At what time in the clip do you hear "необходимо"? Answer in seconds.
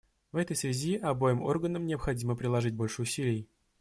1.85-2.35